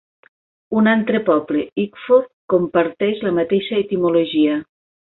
[0.79, 4.61] Un altre poble, Ickford, comparteix la mateixa etimologia.